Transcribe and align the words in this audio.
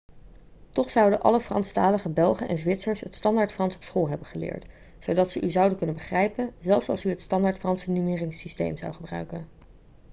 toch 0.69 0.89
zouden 0.89 1.21
alle 1.21 1.39
franstalige 1.39 2.09
belgen 2.09 2.47
en 2.47 2.57
zwitsers 2.57 2.99
het 3.01 3.15
standaardfrans 3.15 3.75
op 3.75 3.83
school 3.83 4.09
hebben 4.09 4.27
geleerd 4.27 4.65
zodat 4.99 5.31
ze 5.31 5.41
u 5.41 5.49
zouden 5.51 5.77
kunnen 5.77 5.95
begrijpen 5.95 6.53
zelfs 6.61 6.89
als 6.89 7.03
u 7.05 7.09
het 7.09 7.21
standaardfranse 7.21 7.91
nummeringssysteem 7.91 8.77
zou 8.77 8.93
gebruiken 8.93 9.47